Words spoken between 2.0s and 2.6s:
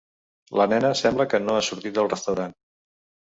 restaurant.